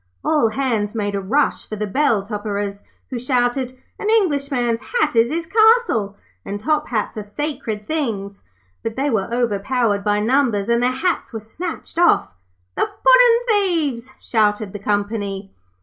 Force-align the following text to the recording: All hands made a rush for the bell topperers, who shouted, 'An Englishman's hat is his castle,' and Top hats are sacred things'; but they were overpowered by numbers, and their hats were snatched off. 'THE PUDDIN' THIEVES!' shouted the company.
All 0.25 0.49
hands 0.49 0.95
made 0.95 1.13
a 1.13 1.21
rush 1.21 1.67
for 1.69 1.75
the 1.75 1.85
bell 1.85 2.23
topperers, 2.23 2.81
who 3.11 3.19
shouted, 3.19 3.73
'An 3.99 4.09
Englishman's 4.09 4.81
hat 4.81 5.15
is 5.15 5.29
his 5.31 5.45
castle,' 5.45 6.17
and 6.43 6.59
Top 6.59 6.87
hats 6.87 7.19
are 7.19 7.21
sacred 7.21 7.85
things'; 7.85 8.41
but 8.81 8.95
they 8.95 9.11
were 9.11 9.31
overpowered 9.31 10.03
by 10.03 10.19
numbers, 10.19 10.69
and 10.69 10.81
their 10.81 10.89
hats 10.91 11.31
were 11.33 11.39
snatched 11.39 11.99
off. 11.99 12.29
'THE 12.73 12.87
PUDDIN' 12.87 13.45
THIEVES!' 13.89 14.15
shouted 14.19 14.73
the 14.73 14.79
company. 14.79 15.53